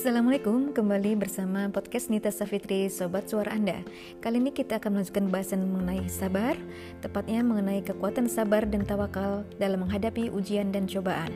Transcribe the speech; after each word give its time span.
Assalamualaikum, 0.00 0.72
kembali 0.72 1.12
bersama 1.12 1.68
podcast 1.68 2.08
Nita 2.08 2.32
Safitri, 2.32 2.88
Sobat 2.88 3.28
Suara 3.28 3.52
Anda. 3.52 3.84
Kali 4.24 4.40
ini 4.40 4.48
kita 4.48 4.80
akan 4.80 4.96
melanjutkan 4.96 5.28
bahasan 5.28 5.60
mengenai 5.68 6.08
sabar 6.08 6.56
Tepatnya 7.04 7.44
mengenai 7.44 7.84
kekuatan 7.84 8.24
sabar 8.24 8.64
dan 8.64 8.88
tawakal 8.88 9.44
dalam 9.60 9.84
menghadapi 9.84 10.32
ujian 10.32 10.72
dan 10.72 10.88
cobaan. 10.88 11.28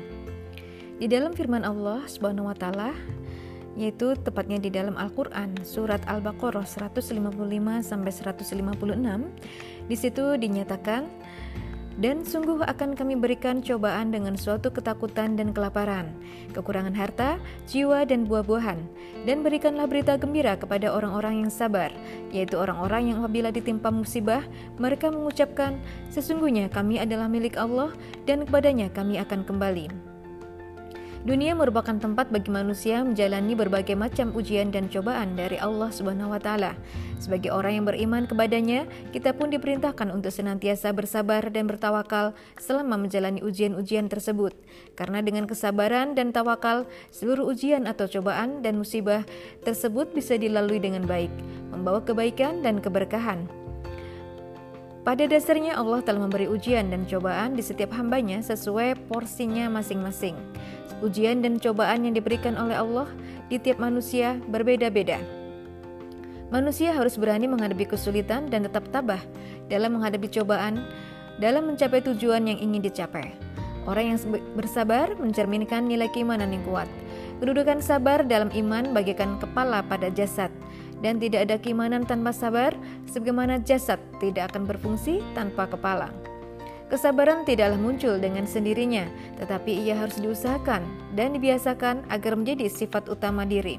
Di 0.97 1.05
dalam 1.05 1.37
firman 1.37 1.61
Allah 1.61 2.09
Subhanahu 2.09 2.49
wa 2.49 2.57
taala 2.57 2.97
yaitu 3.77 4.17
tepatnya 4.25 4.57
di 4.57 4.73
dalam 4.73 4.97
Al-Qur'an 4.97 5.61
surat 5.61 6.01
Al-Baqarah 6.09 6.65
155 6.65 7.21
sampai 7.85 8.13
156 8.17 9.93
di 9.93 9.97
situ 10.01 10.25
dinyatakan 10.41 11.05
dan 11.99 12.27
sungguh 12.27 12.63
akan 12.67 12.99
kami 12.99 13.15
berikan 13.15 13.63
cobaan 13.63 14.11
dengan 14.11 14.35
suatu 14.35 14.71
ketakutan 14.71 15.39
dan 15.39 15.55
kelaparan, 15.55 16.11
kekurangan 16.51 16.95
harta, 16.95 17.39
jiwa, 17.71 18.03
dan 18.07 18.27
buah-buahan. 18.27 18.79
Dan 19.25 19.47
berikanlah 19.47 19.87
berita 19.87 20.19
gembira 20.19 20.59
kepada 20.59 20.91
orang-orang 20.91 21.47
yang 21.47 21.51
sabar, 21.51 21.95
yaitu 22.35 22.59
orang-orang 22.59 23.15
yang 23.15 23.19
apabila 23.23 23.55
ditimpa 23.55 23.91
musibah, 23.95 24.43
mereka 24.77 25.11
mengucapkan, 25.11 25.79
"Sesungguhnya 26.11 26.67
kami 26.71 26.99
adalah 26.99 27.31
milik 27.31 27.55
Allah, 27.55 27.95
dan 28.27 28.43
kepadanya 28.47 28.91
kami 28.91 29.19
akan 29.23 29.47
kembali." 29.47 30.14
Dunia 31.25 31.57
merupakan 31.57 31.97
tempat 31.97 32.29
bagi 32.29 32.53
manusia 32.53 33.01
menjalani 33.01 33.57
berbagai 33.57 33.97
macam 33.97 34.37
ujian 34.37 34.69
dan 34.69 34.93
cobaan 34.93 35.33
dari 35.33 35.57
Allah 35.57 35.89
Subhanahu 35.89 36.37
wa 36.37 36.37
taala. 36.37 36.77
Sebagai 37.17 37.49
orang 37.49 37.81
yang 37.81 37.89
beriman 37.89 38.29
kepadanya, 38.29 38.85
kita 39.09 39.33
pun 39.33 39.49
diperintahkan 39.49 40.13
untuk 40.13 40.29
senantiasa 40.29 40.93
bersabar 40.93 41.49
dan 41.49 41.65
bertawakal 41.65 42.37
selama 42.61 43.01
menjalani 43.01 43.41
ujian-ujian 43.41 44.13
tersebut. 44.13 44.53
Karena 45.01 45.25
dengan 45.25 45.49
kesabaran 45.49 46.13
dan 46.13 46.29
tawakal, 46.29 46.85
seluruh 47.09 47.49
ujian 47.49 47.89
atau 47.89 48.05
cobaan 48.05 48.61
dan 48.61 48.77
musibah 48.77 49.25
tersebut 49.65 50.13
bisa 50.13 50.37
dilalui 50.37 50.77
dengan 50.77 51.09
baik, 51.09 51.33
membawa 51.73 52.05
kebaikan 52.05 52.61
dan 52.61 52.85
keberkahan. 52.85 53.64
Pada 55.05 55.29
dasarnya 55.29 55.77
Allah 55.77 56.01
telah 56.01 56.25
memberi 56.25 56.49
ujian 56.49 56.89
dan 56.89 57.05
cobaan 57.05 57.53
di 57.53 57.61
setiap 57.61 57.93
hambanya 57.93 58.41
sesuai 58.41 58.97
porsinya 59.05 59.69
masing-masing. 59.69 60.33
Ujian 61.05 61.45
dan 61.45 61.61
cobaan 61.61 62.09
yang 62.09 62.17
diberikan 62.17 62.57
oleh 62.57 62.73
Allah 62.73 63.05
di 63.53 63.61
tiap 63.61 63.77
manusia 63.77 64.41
berbeda-beda. 64.49 65.21
Manusia 66.49 66.97
harus 66.97 67.21
berani 67.21 67.45
menghadapi 67.45 67.85
kesulitan 67.85 68.49
dan 68.49 68.65
tetap 68.65 68.89
tabah 68.89 69.21
dalam 69.69 70.01
menghadapi 70.01 70.25
cobaan 70.41 70.81
dalam 71.37 71.69
mencapai 71.69 72.01
tujuan 72.01 72.49
yang 72.49 72.57
ingin 72.57 72.81
dicapai. 72.81 73.37
Orang 73.85 74.17
yang 74.17 74.19
bersabar 74.57 75.13
mencerminkan 75.21 75.85
nilai 75.85 76.09
keimanan 76.17 76.49
yang 76.49 76.65
kuat. 76.65 76.89
Kedudukan 77.45 77.85
sabar 77.85 78.25
dalam 78.25 78.49
iman 78.57 78.97
bagaikan 78.97 79.37
kepala 79.37 79.85
pada 79.85 80.09
jasad 80.09 80.49
dan 81.05 81.21
tidak 81.21 81.45
ada 81.53 81.61
keimanan 81.61 82.09
tanpa 82.09 82.33
sabar, 82.33 82.73
sebagaimana 83.13 83.61
jasad 83.61 84.01
tidak 84.25 84.57
akan 84.57 84.65
berfungsi 84.65 85.21
tanpa 85.37 85.69
kepala. 85.69 86.09
Kesabaran 86.89 87.45
tidaklah 87.45 87.77
muncul 87.77 88.17
dengan 88.17 88.49
sendirinya, 88.49 89.05
tetapi 89.37 89.85
ia 89.85 90.01
harus 90.01 90.17
diusahakan 90.17 90.81
dan 91.13 91.37
dibiasakan 91.37 92.09
agar 92.09 92.33
menjadi 92.33 92.73
sifat 92.73 93.13
utama 93.13 93.45
diri. 93.45 93.77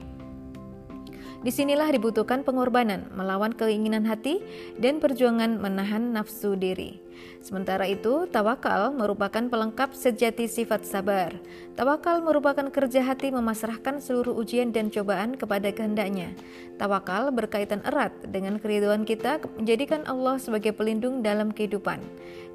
Di 1.46 1.54
sinilah 1.54 1.94
dibutuhkan 1.94 2.42
pengorbanan 2.42 3.10
melawan 3.14 3.54
keinginan 3.54 4.06
hati 4.10 4.42
dan 4.82 4.98
perjuangan 4.98 5.62
menahan 5.62 6.14
nafsu 6.14 6.58
diri. 6.58 7.05
Sementara 7.44 7.86
itu, 7.86 8.26
tawakal 8.30 8.90
merupakan 8.90 9.46
pelengkap 9.46 9.94
sejati 9.94 10.50
sifat 10.50 10.86
sabar. 10.86 11.36
Tawakal 11.78 12.26
merupakan 12.26 12.66
kerja 12.74 13.06
hati 13.06 13.30
memasrahkan 13.30 14.02
seluruh 14.02 14.34
ujian 14.34 14.74
dan 14.74 14.90
cobaan 14.90 15.38
kepada 15.38 15.70
kehendaknya. 15.70 16.34
Tawakal 16.82 17.30
berkaitan 17.30 17.86
erat 17.86 18.12
dengan 18.28 18.58
keriduan 18.58 19.06
kita 19.06 19.40
menjadikan 19.56 20.04
Allah 20.10 20.42
sebagai 20.42 20.74
pelindung 20.74 21.22
dalam 21.22 21.54
kehidupan. 21.54 22.02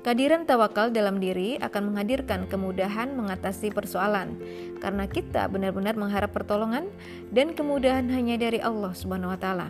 Kehadiran 0.00 0.48
tawakal 0.48 0.88
dalam 0.88 1.20
diri 1.20 1.60
akan 1.60 1.92
menghadirkan 1.92 2.48
kemudahan 2.48 3.12
mengatasi 3.12 3.68
persoalan, 3.68 4.32
karena 4.80 5.04
kita 5.04 5.44
benar-benar 5.52 5.92
mengharap 5.92 6.32
pertolongan 6.32 6.88
dan 7.28 7.52
kemudahan 7.52 8.08
hanya 8.08 8.40
dari 8.40 8.64
Allah 8.64 8.96
Subhanahu 8.96 9.28
wa 9.28 9.36
taala. 9.36 9.68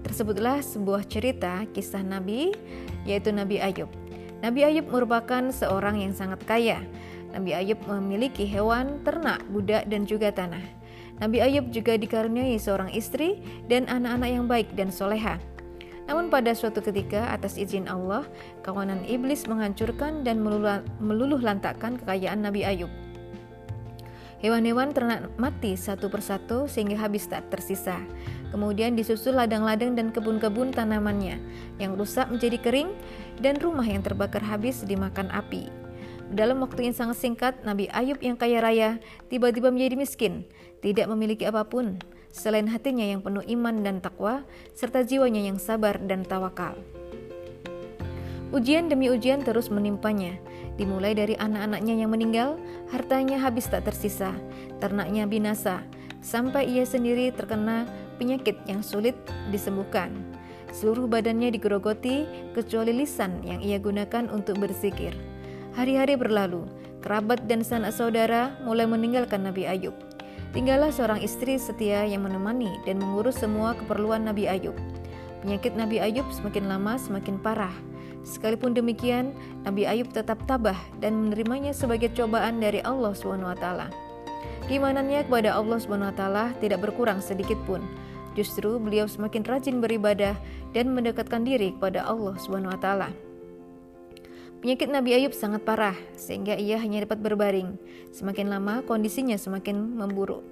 Tersebutlah 0.00 0.64
sebuah 0.64 1.04
cerita 1.06 1.64
kisah 1.70 2.02
Nabi, 2.02 2.56
yaitu 3.04 3.30
Nabi 3.30 3.60
Ayub. 3.60 3.88
Nabi 4.40 4.64
Ayub 4.64 4.88
merupakan 4.88 5.52
seorang 5.52 6.00
yang 6.00 6.16
sangat 6.16 6.40
kaya. 6.48 6.80
Nabi 7.30 7.52
Ayub 7.54 7.78
memiliki 7.86 8.48
hewan, 8.48 9.04
ternak, 9.04 9.44
budak, 9.52 9.86
dan 9.86 10.08
juga 10.08 10.32
tanah. 10.32 10.64
Nabi 11.20 11.44
Ayub 11.44 11.68
juga 11.68 12.00
dikaruniai 12.00 12.56
seorang 12.56 12.90
istri 12.96 13.44
dan 13.68 13.84
anak-anak 13.86 14.30
yang 14.32 14.46
baik 14.48 14.72
dan 14.72 14.88
soleha. 14.88 15.36
Namun 16.08 16.32
pada 16.32 16.56
suatu 16.56 16.80
ketika 16.82 17.30
atas 17.30 17.60
izin 17.60 17.86
Allah, 17.86 18.24
kawanan 18.66 19.04
iblis 19.06 19.46
menghancurkan 19.46 20.26
dan 20.26 20.42
meluluh 20.98 21.38
lantakkan 21.38 22.00
kekayaan 22.00 22.40
Nabi 22.42 22.64
Ayub. 22.66 22.90
Hewan-hewan 24.40 24.96
ternak 24.96 25.28
mati 25.36 25.76
satu 25.76 26.08
persatu 26.08 26.64
sehingga 26.64 26.96
habis 26.96 27.28
tak 27.28 27.52
tersisa. 27.52 28.00
Kemudian 28.48 28.96
disusul 28.96 29.36
ladang-ladang 29.36 29.92
dan 29.92 30.08
kebun-kebun 30.08 30.72
tanamannya 30.72 31.36
yang 31.76 31.92
rusak 31.92 32.24
menjadi 32.32 32.56
kering 32.56 32.90
dan 33.44 33.60
rumah 33.60 33.84
yang 33.84 34.00
terbakar 34.00 34.40
habis 34.40 34.80
dimakan 34.80 35.28
api. 35.28 35.68
Dalam 36.32 36.62
waktu 36.64 36.88
yang 36.88 36.96
sangat 36.96 37.20
singkat, 37.20 37.54
Nabi 37.68 37.92
Ayub 37.92 38.16
yang 38.24 38.40
kaya 38.40 38.64
raya 38.64 38.96
tiba-tiba 39.28 39.68
menjadi 39.68 39.98
miskin, 39.98 40.48
tidak 40.80 41.10
memiliki 41.12 41.44
apa 41.44 41.66
pun 41.68 42.00
selain 42.30 42.70
hatinya 42.70 43.02
yang 43.02 43.20
penuh 43.20 43.42
iman 43.44 43.82
dan 43.82 43.98
takwa, 43.98 44.46
serta 44.72 45.02
jiwanya 45.02 45.42
yang 45.42 45.58
sabar 45.58 45.98
dan 46.00 46.22
tawakal. 46.22 46.78
Ujian 48.50 48.90
demi 48.90 49.10
ujian 49.10 49.42
terus 49.42 49.70
menimpanya, 49.70 50.38
dimulai 50.80 51.12
dari 51.12 51.36
anak-anaknya 51.36 52.00
yang 52.00 52.08
meninggal, 52.08 52.56
hartanya 52.88 53.36
habis 53.36 53.68
tak 53.68 53.84
tersisa, 53.84 54.32
ternaknya 54.80 55.28
binasa, 55.28 55.84
sampai 56.24 56.64
ia 56.64 56.88
sendiri 56.88 57.28
terkena 57.36 57.84
penyakit 58.16 58.56
yang 58.64 58.80
sulit 58.80 59.12
disembuhkan. 59.52 60.08
Seluruh 60.72 61.04
badannya 61.04 61.52
digerogoti, 61.52 62.24
kecuali 62.56 62.96
lisan 62.96 63.44
yang 63.44 63.60
ia 63.60 63.76
gunakan 63.76 64.32
untuk 64.32 64.56
berzikir. 64.56 65.12
Hari-hari 65.76 66.16
berlalu, 66.16 66.64
kerabat 67.04 67.44
dan 67.44 67.60
sanak 67.60 67.92
saudara 67.92 68.56
mulai 68.64 68.88
meninggalkan 68.88 69.44
Nabi 69.44 69.68
Ayub. 69.68 69.92
Tinggallah 70.50 70.90
seorang 70.90 71.22
istri 71.22 71.60
setia 71.60 72.02
yang 72.08 72.26
menemani 72.26 72.70
dan 72.82 72.98
mengurus 72.98 73.38
semua 73.38 73.76
keperluan 73.76 74.26
Nabi 74.26 74.50
Ayub. 74.50 74.74
Penyakit 75.42 75.78
Nabi 75.78 76.02
Ayub 76.02 76.26
semakin 76.34 76.66
lama 76.66 76.98
semakin 76.98 77.38
parah. 77.38 77.89
Sekalipun 78.20 78.76
demikian, 78.76 79.32
Nabi 79.64 79.88
Ayub 79.88 80.12
tetap 80.12 80.44
tabah 80.44 80.76
dan 81.00 81.28
menerimanya 81.28 81.72
sebagai 81.72 82.12
cobaan 82.12 82.60
dari 82.60 82.84
Allah 82.84 83.16
SWT. 83.16 83.66
Keimanannya 84.68 85.26
kepada 85.26 85.56
Allah 85.56 85.78
SWT 85.80 86.22
tidak 86.62 86.78
berkurang 86.84 87.18
sedikit 87.18 87.58
pun. 87.64 87.82
Justru 88.38 88.78
beliau 88.78 89.10
semakin 89.10 89.42
rajin 89.42 89.82
beribadah 89.82 90.38
dan 90.70 90.94
mendekatkan 90.94 91.42
diri 91.42 91.74
kepada 91.74 92.06
Allah 92.06 92.38
SWT. 92.38 92.86
Penyakit 94.60 94.92
Nabi 94.92 95.16
Ayub 95.16 95.32
sangat 95.32 95.64
parah, 95.64 95.96
sehingga 96.20 96.52
ia 96.52 96.76
hanya 96.76 97.08
dapat 97.08 97.24
berbaring. 97.24 97.80
Semakin 98.12 98.52
lama, 98.52 98.84
kondisinya 98.84 99.40
semakin 99.40 99.96
memburuk. 99.96 100.44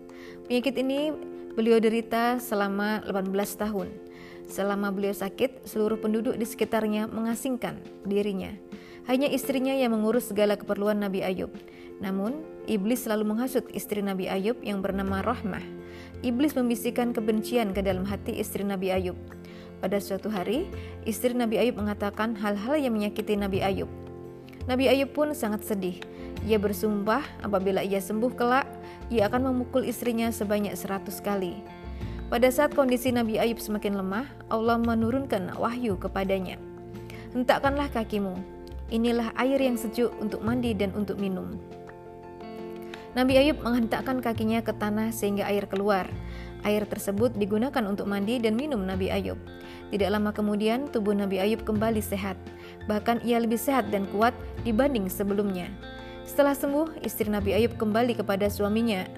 Penyakit 0.48 0.80
ini 0.80 1.12
beliau 1.52 1.76
derita 1.76 2.40
selama 2.40 3.04
18 3.04 3.28
tahun. 3.60 4.07
Selama 4.48 4.88
beliau 4.88 5.12
sakit, 5.12 5.68
seluruh 5.68 6.00
penduduk 6.00 6.34
di 6.40 6.48
sekitarnya 6.48 7.04
mengasingkan 7.12 7.76
dirinya. 8.08 8.56
Hanya 9.04 9.28
istrinya 9.28 9.76
yang 9.76 9.92
mengurus 9.92 10.32
segala 10.32 10.56
keperluan 10.56 11.00
Nabi 11.00 11.20
Ayub. 11.24 11.52
Namun, 12.00 12.44
iblis 12.64 13.04
selalu 13.04 13.32
menghasut 13.36 13.68
istri 13.76 14.00
Nabi 14.00 14.28
Ayub 14.28 14.56
yang 14.64 14.80
bernama 14.80 15.20
Rahmah. 15.20 15.64
Iblis 16.24 16.56
membisikkan 16.56 17.12
kebencian 17.12 17.76
ke 17.76 17.80
dalam 17.84 18.08
hati 18.08 18.36
istri 18.40 18.64
Nabi 18.64 18.92
Ayub. 18.92 19.16
Pada 19.78 20.00
suatu 20.02 20.32
hari, 20.32 20.66
istri 21.06 21.36
Nabi 21.36 21.60
Ayub 21.60 21.78
mengatakan 21.78 22.34
hal-hal 22.34 22.76
yang 22.80 22.96
menyakiti 22.96 23.36
Nabi 23.36 23.62
Ayub. 23.62 23.88
Nabi 24.68 24.90
Ayub 24.90 25.12
pun 25.16 25.32
sangat 25.32 25.64
sedih. 25.64 25.96
Ia 26.44 26.60
bersumpah 26.60 27.24
apabila 27.40 27.80
ia 27.80 28.00
sembuh 28.00 28.32
kelak, 28.36 28.68
ia 29.08 29.24
akan 29.28 29.52
memukul 29.52 29.88
istrinya 29.88 30.28
sebanyak 30.28 30.76
seratus 30.76 31.24
kali. 31.24 31.64
Pada 32.28 32.52
saat 32.52 32.76
kondisi 32.76 33.08
Nabi 33.08 33.40
Ayub 33.40 33.56
semakin 33.56 33.96
lemah, 33.96 34.28
Allah 34.52 34.76
menurunkan 34.76 35.56
wahyu 35.56 35.96
kepadanya. 35.96 36.60
Hentakkanlah 37.32 37.88
kakimu, 37.88 38.36
inilah 38.92 39.32
air 39.40 39.56
yang 39.56 39.80
sejuk 39.80 40.12
untuk 40.20 40.44
mandi 40.44 40.76
dan 40.76 40.92
untuk 40.92 41.16
minum. 41.16 41.56
Nabi 43.16 43.40
Ayub 43.40 43.64
menghentakkan 43.64 44.20
kakinya 44.20 44.60
ke 44.60 44.76
tanah 44.76 45.08
sehingga 45.08 45.48
air 45.48 45.64
keluar. 45.72 46.04
Air 46.68 46.84
tersebut 46.84 47.32
digunakan 47.32 47.80
untuk 47.88 48.04
mandi 48.04 48.36
dan 48.36 48.60
minum 48.60 48.84
Nabi 48.84 49.08
Ayub. 49.08 49.40
Tidak 49.88 50.12
lama 50.12 50.28
kemudian, 50.28 50.84
tubuh 50.92 51.16
Nabi 51.16 51.40
Ayub 51.40 51.64
kembali 51.64 52.04
sehat. 52.04 52.36
Bahkan 52.92 53.24
ia 53.24 53.40
lebih 53.40 53.56
sehat 53.56 53.88
dan 53.88 54.04
kuat 54.12 54.36
dibanding 54.68 55.08
sebelumnya. 55.08 55.72
Setelah 56.28 56.52
sembuh, 56.52 57.00
istri 57.00 57.32
Nabi 57.32 57.56
Ayub 57.56 57.80
kembali 57.80 58.20
kepada 58.20 58.52
suaminya. 58.52 59.08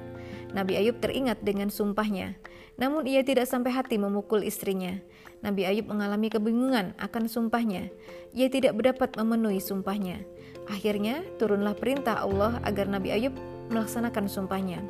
Nabi 0.55 0.79
Ayub 0.79 1.03
teringat 1.03 1.43
dengan 1.43 1.75
sumpahnya. 1.75 2.39
Namun 2.81 3.05
ia 3.05 3.21
tidak 3.21 3.45
sampai 3.45 3.77
hati 3.77 4.01
memukul 4.01 4.41
istrinya. 4.41 4.97
Nabi 5.45 5.69
Ayub 5.69 5.93
mengalami 5.93 6.33
kebingungan 6.33 6.97
akan 6.97 7.29
sumpahnya. 7.29 7.93
Ia 8.33 8.49
tidak 8.49 8.73
dapat 8.81 9.21
memenuhi 9.21 9.61
sumpahnya. 9.61 10.25
Akhirnya 10.65 11.21
turunlah 11.37 11.77
perintah 11.77 12.25
Allah 12.25 12.57
agar 12.65 12.89
Nabi 12.89 13.13
Ayub 13.13 13.37
melaksanakan 13.69 14.27
sumpahnya. 14.33 14.81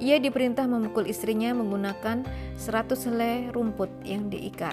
Ia 0.00 0.16
diperintah 0.16 0.64
memukul 0.64 1.04
istrinya 1.10 1.52
menggunakan 1.52 2.24
100 2.56 3.08
helai 3.10 3.52
rumput 3.52 3.90
yang 4.06 4.32
diikat. 4.32 4.72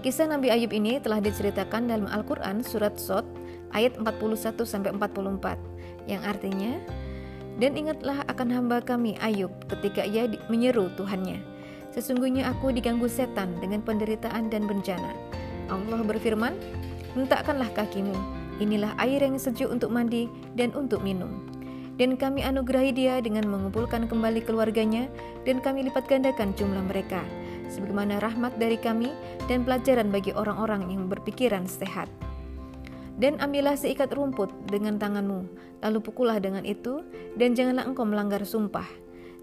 Kisah 0.00 0.30
Nabi 0.30 0.54
Ayub 0.54 0.70
ini 0.70 1.02
telah 1.02 1.18
diceritakan 1.18 1.90
dalam 1.90 2.06
Al-Quran 2.06 2.62
surat 2.62 2.94
Sot 2.96 3.26
ayat 3.74 3.98
41 3.98 4.62
44 4.62 6.08
yang 6.08 6.22
artinya 6.22 6.78
dan 7.56 7.72
ingatlah 7.74 8.20
akan 8.28 8.48
hamba 8.52 8.78
kami 8.84 9.16
Ayub 9.20 9.52
ketika 9.68 10.04
ia 10.04 10.28
menyeru 10.52 10.92
Tuhannya 10.94 11.56
Sesungguhnya 11.96 12.52
aku 12.52 12.76
diganggu 12.76 13.08
setan 13.08 13.56
dengan 13.56 13.80
penderitaan 13.80 14.52
dan 14.52 14.68
bencana. 14.68 15.16
Allah 15.72 16.04
berfirman, 16.04 16.52
Hentakkanlah 17.16 17.72
kakimu, 17.72 18.12
inilah 18.60 18.92
air 19.00 19.24
yang 19.24 19.40
sejuk 19.40 19.72
untuk 19.72 19.88
mandi 19.88 20.28
dan 20.52 20.76
untuk 20.76 21.00
minum. 21.00 21.48
Dan 21.96 22.20
kami 22.20 22.44
anugerahi 22.44 22.92
dia 22.92 23.24
dengan 23.24 23.48
mengumpulkan 23.48 24.04
kembali 24.04 24.44
keluarganya 24.44 25.08
dan 25.48 25.64
kami 25.64 25.88
lipat 25.88 26.04
gandakan 26.04 26.52
jumlah 26.52 26.84
mereka, 26.84 27.24
sebagaimana 27.72 28.20
rahmat 28.20 28.52
dari 28.60 28.76
kami 28.76 29.16
dan 29.48 29.64
pelajaran 29.64 30.12
bagi 30.12 30.36
orang-orang 30.36 30.92
yang 30.92 31.08
berpikiran 31.08 31.64
sehat. 31.64 32.12
Dan 33.16 33.40
ambillah 33.40 33.80
seikat 33.80 34.12
rumput 34.12 34.52
dengan 34.68 35.00
tanganmu, 35.00 35.48
lalu 35.80 35.98
pukullah 36.04 36.36
dengan 36.36 36.68
itu, 36.68 37.00
dan 37.40 37.56
janganlah 37.56 37.88
engkau 37.88 38.04
melanggar 38.04 38.44
sumpah, 38.44 38.84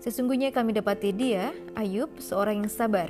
Sesungguhnya 0.04 0.52
kami 0.52 0.76
dapati 0.76 1.16
dia, 1.16 1.56
Ayub, 1.80 2.12
seorang 2.20 2.60
yang 2.60 2.68
sabar. 2.68 3.08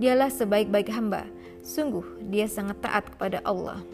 Dialah 0.00 0.32
sebaik-baik 0.32 0.88
hamba. 0.88 1.28
Sungguh, 1.60 2.00
dia 2.32 2.48
sangat 2.48 2.80
taat 2.80 3.12
kepada 3.12 3.44
Allah. 3.44 3.84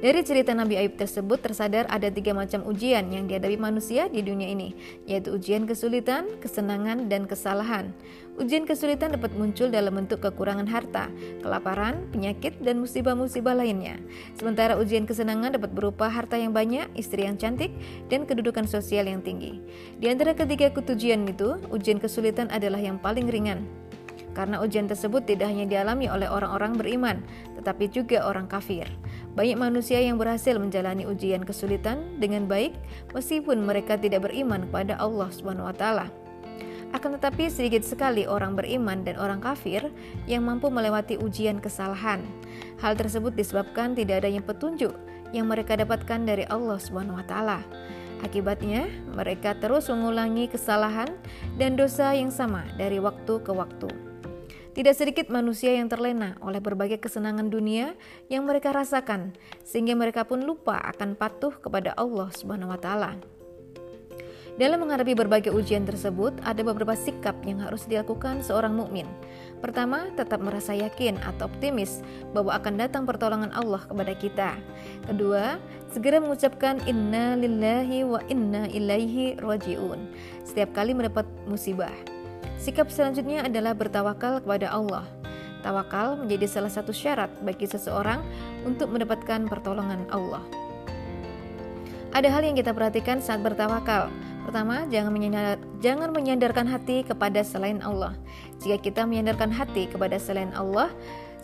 Dari 0.00 0.24
cerita 0.24 0.56
Nabi 0.56 0.80
Ayub 0.80 0.96
tersebut 0.96 1.44
tersadar 1.44 1.84
ada 1.92 2.08
tiga 2.08 2.32
macam 2.32 2.64
ujian 2.64 3.12
yang 3.12 3.28
dihadapi 3.28 3.60
manusia 3.60 4.08
di 4.08 4.24
dunia 4.24 4.48
ini, 4.48 4.72
yaitu 5.04 5.36
ujian 5.36 5.68
kesulitan, 5.68 6.40
kesenangan, 6.40 7.12
dan 7.12 7.28
kesalahan. 7.28 7.92
Ujian 8.40 8.64
kesulitan 8.64 9.12
dapat 9.12 9.36
muncul 9.36 9.68
dalam 9.68 9.92
bentuk 9.92 10.24
kekurangan 10.24 10.64
harta, 10.64 11.12
kelaparan, 11.44 12.08
penyakit, 12.16 12.56
dan 12.64 12.80
musibah-musibah 12.80 13.52
lainnya. 13.52 14.00
Sementara 14.40 14.80
ujian 14.80 15.04
kesenangan 15.04 15.60
dapat 15.60 15.76
berupa 15.76 16.08
harta 16.08 16.40
yang 16.40 16.56
banyak, 16.56 16.88
istri 16.96 17.28
yang 17.28 17.36
cantik, 17.36 17.68
dan 18.08 18.24
kedudukan 18.24 18.64
sosial 18.64 19.04
yang 19.04 19.20
tinggi. 19.20 19.60
Di 20.00 20.08
antara 20.08 20.32
ketiga 20.32 20.72
ketujuan 20.72 21.28
itu, 21.28 21.60
ujian 21.68 22.00
kesulitan 22.00 22.48
adalah 22.48 22.80
yang 22.80 22.96
paling 22.96 23.28
ringan. 23.28 23.68
Karena 24.32 24.62
ujian 24.62 24.86
tersebut 24.86 25.26
tidak 25.26 25.50
hanya 25.50 25.66
dialami 25.66 26.06
oleh 26.08 26.30
orang-orang 26.30 26.78
beriman, 26.78 27.20
tetapi 27.60 27.92
juga 27.92 28.24
orang 28.24 28.48
kafir. 28.48 28.88
Banyak 29.40 29.56
manusia 29.56 29.96
yang 30.04 30.20
berhasil 30.20 30.52
menjalani 30.60 31.08
ujian 31.08 31.40
kesulitan 31.48 32.20
dengan 32.20 32.44
baik 32.44 32.76
meskipun 33.16 33.64
mereka 33.64 33.96
tidak 33.96 34.28
beriman 34.28 34.68
kepada 34.68 35.00
Allah 35.00 35.32
Subhanahu 35.32 35.64
wa 35.64 35.72
taala. 35.72 36.12
Akan 36.92 37.16
tetapi 37.16 37.48
sedikit 37.48 37.80
sekali 37.80 38.28
orang 38.28 38.52
beriman 38.52 39.00
dan 39.00 39.16
orang 39.16 39.40
kafir 39.40 39.88
yang 40.28 40.44
mampu 40.44 40.68
melewati 40.68 41.16
ujian 41.16 41.56
kesalahan. 41.56 42.20
Hal 42.84 43.00
tersebut 43.00 43.32
disebabkan 43.32 43.96
tidak 43.96 44.20
adanya 44.20 44.44
petunjuk 44.44 44.92
yang 45.32 45.48
mereka 45.48 45.72
dapatkan 45.72 46.20
dari 46.20 46.44
Allah 46.52 46.76
Subhanahu 46.76 47.16
wa 47.16 47.24
taala. 47.24 47.64
Akibatnya, 48.20 48.92
mereka 49.16 49.56
terus 49.56 49.88
mengulangi 49.88 50.52
kesalahan 50.52 51.08
dan 51.56 51.80
dosa 51.80 52.12
yang 52.12 52.28
sama 52.28 52.68
dari 52.76 53.00
waktu 53.00 53.40
ke 53.40 53.56
waktu. 53.56 54.09
Tidak 54.70 54.94
sedikit 54.94 55.26
manusia 55.34 55.74
yang 55.74 55.90
terlena 55.90 56.38
oleh 56.38 56.62
berbagai 56.62 57.02
kesenangan 57.02 57.50
dunia 57.50 57.98
yang 58.30 58.46
mereka 58.46 58.70
rasakan, 58.70 59.34
sehingga 59.66 59.98
mereka 59.98 60.22
pun 60.22 60.46
lupa 60.46 60.78
akan 60.94 61.18
patuh 61.18 61.58
kepada 61.58 61.90
Allah 61.98 62.30
Subhanahu 62.30 62.70
wa 62.70 62.78
taala. 62.78 63.18
Dalam 64.60 64.84
menghadapi 64.84 65.16
berbagai 65.16 65.56
ujian 65.56 65.88
tersebut, 65.88 66.36
ada 66.44 66.60
beberapa 66.60 66.92
sikap 66.92 67.32
yang 67.48 67.64
harus 67.64 67.88
dilakukan 67.88 68.44
seorang 68.44 68.76
mukmin. 68.76 69.08
Pertama, 69.64 70.12
tetap 70.20 70.36
merasa 70.44 70.76
yakin 70.76 71.16
atau 71.24 71.48
optimis 71.48 72.04
bahwa 72.36 72.52
akan 72.60 72.76
datang 72.76 73.08
pertolongan 73.08 73.56
Allah 73.56 73.80
kepada 73.88 74.12
kita. 74.12 74.50
Kedua, 75.08 75.56
segera 75.88 76.20
mengucapkan 76.20 76.76
inna 76.84 77.40
lillahi 77.40 78.04
wa 78.04 78.20
inna 78.28 78.68
ilaihi 78.68 79.40
rajiun 79.40 80.12
setiap 80.44 80.76
kali 80.76 80.92
mendapat 80.92 81.24
musibah. 81.48 82.19
Sikap 82.60 82.92
selanjutnya 82.92 83.48
adalah 83.48 83.72
bertawakal 83.72 84.44
kepada 84.44 84.68
Allah. 84.68 85.08
Tawakal 85.64 86.20
menjadi 86.20 86.44
salah 86.44 86.68
satu 86.68 86.92
syarat 86.92 87.32
bagi 87.40 87.64
seseorang 87.64 88.20
untuk 88.68 88.92
mendapatkan 88.92 89.48
pertolongan 89.48 90.04
Allah. 90.12 90.44
Ada 92.12 92.28
hal 92.28 92.44
yang 92.44 92.60
kita 92.60 92.76
perhatikan 92.76 93.24
saat 93.24 93.40
bertawakal. 93.40 94.12
Pertama, 94.44 94.84
jangan, 94.92 95.08
menyandar, 95.08 95.56
jangan 95.80 96.12
menyandarkan 96.12 96.68
hati 96.68 97.00
kepada 97.00 97.40
selain 97.40 97.80
Allah. 97.80 98.12
Jika 98.60 98.76
kita 98.76 99.08
menyandarkan 99.08 99.48
hati 99.48 99.88
kepada 99.88 100.20
selain 100.20 100.52
Allah, 100.52 100.92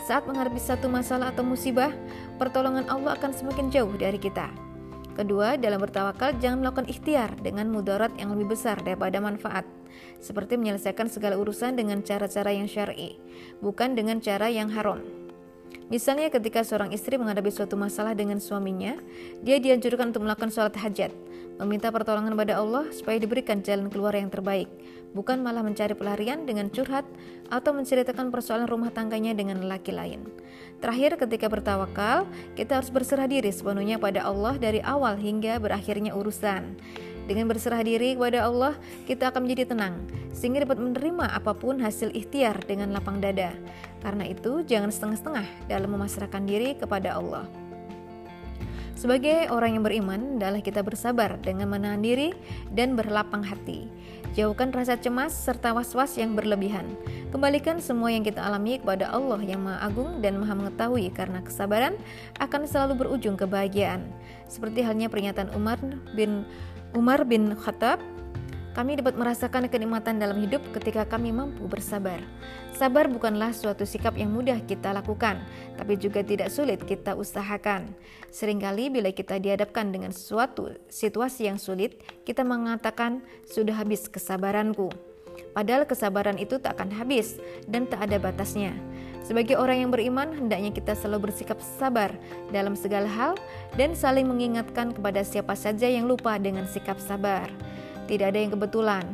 saat 0.05 0.29
menghadapi 0.29 0.61
satu 0.61 0.85
masalah 0.93 1.33
atau 1.33 1.41
musibah, 1.41 1.97
pertolongan 2.37 2.85
Allah 2.93 3.17
akan 3.17 3.33
semakin 3.33 3.73
jauh 3.73 3.95
dari 3.97 4.21
kita. 4.21 4.53
Kedua, 5.17 5.57
dalam 5.57 5.81
bertawakal 5.81 6.37
jangan 6.37 6.61
melakukan 6.61 6.93
ikhtiar 6.93 7.41
dengan 7.41 7.73
mudarat 7.73 8.13
yang 8.21 8.37
lebih 8.37 8.53
besar 8.53 8.77
daripada 8.85 9.17
manfaat 9.17 9.65
seperti 10.21 10.61
menyelesaikan 10.61 11.09
segala 11.09 11.41
urusan 11.41 11.73
dengan 11.73 12.05
cara-cara 12.05 12.53
yang 12.53 12.69
syar'i, 12.69 13.17
bukan 13.65 13.97
dengan 13.97 14.21
cara 14.21 14.53
yang 14.53 14.69
haram. 14.69 15.01
Misalnya 15.89 16.29
ketika 16.29 16.67
seorang 16.67 16.91
istri 16.93 17.17
menghadapi 17.17 17.49
suatu 17.49 17.81
masalah 17.81 18.13
dengan 18.13 18.43
suaminya, 18.43 18.99
dia 19.41 19.57
dianjurkan 19.57 20.11
untuk 20.13 20.27
melakukan 20.27 20.53
sholat 20.53 20.77
hajat, 20.77 21.15
meminta 21.61 21.89
pertolongan 21.89 22.37
pada 22.37 22.61
Allah 22.61 22.89
supaya 22.93 23.17
diberikan 23.17 23.65
jalan 23.65 23.89
keluar 23.89 24.13
yang 24.13 24.29
terbaik, 24.29 24.69
bukan 25.17 25.41
malah 25.41 25.65
mencari 25.65 25.97
pelarian 25.97 26.45
dengan 26.45 26.69
curhat 26.69 27.09
atau 27.49 27.73
menceritakan 27.73 28.29
persoalan 28.29 28.69
rumah 28.69 28.93
tangganya 28.93 29.33
dengan 29.33 29.65
lelaki 29.65 29.93
lain. 29.95 30.29
Terakhir, 30.85 31.17
ketika 31.17 31.49
bertawakal, 31.49 32.29
kita 32.53 32.81
harus 32.81 32.93
berserah 32.93 33.25
diri 33.25 33.49
sepenuhnya 33.49 33.97
pada 33.97 34.29
Allah 34.29 34.61
dari 34.61 34.85
awal 34.85 35.17
hingga 35.17 35.57
berakhirnya 35.57 36.13
urusan. 36.13 36.77
Dengan 37.27 37.51
berserah 37.51 37.83
diri 37.83 38.15
kepada 38.15 38.47
Allah, 38.47 38.79
kita 39.09 39.35
akan 39.35 39.49
menjadi 39.49 39.75
tenang, 39.75 39.99
sehingga 40.31 40.63
dapat 40.63 40.79
menerima 40.79 41.35
apa 41.35 41.59
pun 41.59 41.83
hasil 41.83 42.15
ikhtiar 42.15 42.63
dengan 42.69 42.95
lapang 42.95 43.19
dada. 43.19 43.51
Karena 44.05 44.31
itu, 44.31 44.63
jangan 44.63 44.95
setengah-setengah 44.95 45.67
dalam 45.67 45.91
memasrahkan 45.91 46.45
diri 46.47 46.79
kepada 46.79 47.19
Allah. 47.19 47.66
Sebagai 48.97 49.53
orang 49.53 49.77
yang 49.77 49.85
beriman, 49.85 50.41
adalah 50.41 50.65
kita 50.65 50.81
bersabar 50.81 51.37
dengan 51.45 51.69
menahan 51.69 52.01
diri 52.01 52.33
dan 52.73 52.97
berlapang 52.97 53.45
hati. 53.45 53.93
Jauhkan 54.33 54.73
rasa 54.73 54.97
cemas 54.97 55.37
serta 55.37 55.77
was-was 55.77 56.17
yang 56.17 56.33
berlebihan. 56.33 56.89
Kembalikan 57.29 57.77
semua 57.77 58.09
yang 58.09 58.25
kita 58.25 58.41
alami 58.41 58.81
kepada 58.81 59.13
Allah 59.13 59.37
yang 59.45 59.69
Maha 59.69 59.85
Agung 59.85 60.25
dan 60.25 60.41
Maha 60.41 60.57
Mengetahui 60.57 61.13
karena 61.13 61.45
kesabaran 61.45 62.01
akan 62.41 62.65
selalu 62.65 63.05
berujung 63.05 63.37
kebahagiaan. 63.37 64.01
Seperti 64.49 64.81
halnya 64.81 65.13
pernyataan 65.13 65.53
Umar 65.53 65.77
bin 66.17 66.49
Umar 66.97 67.29
bin 67.29 67.53
Khattab, 67.53 68.01
kami 68.77 69.01
dapat 69.01 69.17
merasakan 69.17 69.73
kenikmatan 69.73 70.21
dalam 70.21 70.37
hidup 70.37 70.61
ketika 70.77 71.09
kami 71.09 71.33
mampu 71.33 71.65
bersabar. 71.65 72.21
Sabar 72.77 73.09
bukanlah 73.09 73.57
suatu 73.57 73.89
sikap 73.89 74.21
yang 74.21 74.29
mudah 74.29 74.61
kita 74.69 74.93
lakukan, 74.93 75.41
tapi 75.81 75.97
juga 75.97 76.21
tidak 76.21 76.53
sulit 76.53 76.85
kita 76.85 77.17
usahakan. 77.17 77.89
Seringkali 78.29 78.93
bila 78.93 79.09
kita 79.17 79.41
dihadapkan 79.41 79.89
dengan 79.89 80.13
suatu 80.13 80.77
situasi 80.93 81.49
yang 81.49 81.57
sulit, 81.57 81.97
kita 82.29 82.45
mengatakan, 82.45 83.25
"Sudah 83.49 83.81
habis 83.81 84.13
kesabaranku." 84.13 84.93
Padahal 85.57 85.89
kesabaran 85.89 86.37
itu 86.37 86.61
tak 86.61 86.77
akan 86.77 86.93
habis 87.01 87.41
dan 87.65 87.89
tak 87.89 88.05
ada 88.13 88.21
batasnya. 88.21 88.77
Sebagai 89.25 89.57
orang 89.57 89.89
yang 89.89 89.91
beriman, 89.91 90.37
hendaknya 90.37 90.69
kita 90.69 90.93
selalu 90.93 91.33
bersikap 91.33 91.59
sabar 91.65 92.13
dalam 92.53 92.77
segala 92.77 93.09
hal 93.09 93.41
dan 93.81 93.97
saling 93.97 94.29
mengingatkan 94.29 94.93
kepada 94.93 95.25
siapa 95.25 95.57
saja 95.57 95.89
yang 95.89 96.05
lupa 96.05 96.37
dengan 96.37 96.69
sikap 96.69 97.01
sabar. 97.01 97.49
Tidak 98.07 98.27
ada 98.27 98.39
yang 98.39 98.55
kebetulan. 98.55 99.05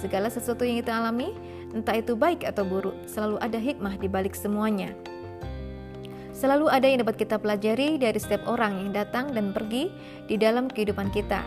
Segala 0.00 0.32
sesuatu 0.32 0.64
yang 0.64 0.80
kita 0.80 0.96
alami, 0.96 1.36
entah 1.76 1.96
itu 2.00 2.16
baik 2.16 2.48
atau 2.48 2.64
buruk, 2.64 2.96
selalu 3.04 3.36
ada 3.44 3.60
hikmah 3.60 4.00
di 4.00 4.08
balik 4.08 4.32
semuanya. 4.32 4.96
Selalu 6.32 6.70
ada 6.70 6.86
yang 6.86 7.02
dapat 7.02 7.18
kita 7.18 7.34
pelajari 7.36 7.98
dari 7.98 8.16
setiap 8.16 8.46
orang 8.46 8.78
yang 8.78 8.90
datang 8.94 9.34
dan 9.34 9.50
pergi 9.50 9.90
di 10.30 10.38
dalam 10.38 10.70
kehidupan 10.70 11.10
kita. 11.10 11.42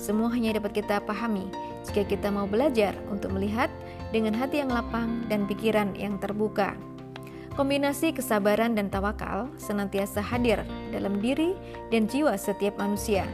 Semua 0.00 0.32
hanya 0.32 0.56
dapat 0.56 0.80
kita 0.80 1.04
pahami 1.04 1.44
jika 1.84 2.08
kita 2.08 2.32
mau 2.32 2.48
belajar 2.48 2.96
untuk 3.12 3.36
melihat 3.36 3.68
dengan 4.16 4.32
hati 4.32 4.64
yang 4.64 4.72
lapang 4.72 5.28
dan 5.28 5.44
pikiran 5.44 5.92
yang 5.92 6.16
terbuka. 6.16 6.72
Kombinasi 7.52 8.16
kesabaran 8.16 8.72
dan 8.72 8.88
tawakal 8.88 9.52
senantiasa 9.60 10.24
hadir 10.24 10.64
dalam 10.88 11.20
diri 11.20 11.52
dan 11.92 12.08
jiwa 12.08 12.32
setiap 12.40 12.80
manusia. 12.80 13.28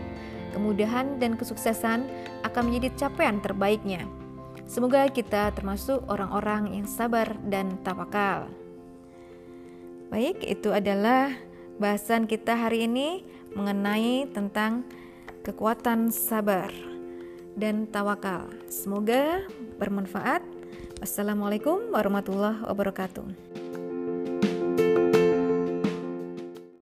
Kemudahan 0.51 1.23
dan 1.23 1.39
kesuksesan 1.39 2.11
akan 2.57 2.73
menjadi 2.73 3.05
capaian 3.05 3.37
terbaiknya. 3.37 4.09
Semoga 4.65 5.13
kita 5.13 5.53
termasuk 5.53 6.01
orang-orang 6.09 6.73
yang 6.73 6.89
sabar 6.89 7.37
dan 7.45 7.77
tawakal. 7.85 8.49
Baik, 10.09 10.41
itu 10.41 10.73
adalah 10.73 11.37
bahasan 11.77 12.25
kita 12.25 12.57
hari 12.57 12.89
ini 12.89 13.29
mengenai 13.53 14.33
tentang 14.33 14.89
kekuatan 15.45 16.09
sabar 16.09 16.73
dan 17.61 17.85
tawakal. 17.93 18.49
Semoga 18.73 19.45
bermanfaat. 19.77 20.41
Wassalamualaikum 21.05 21.93
warahmatullahi 21.93 22.65
wabarakatuh. 22.65 23.56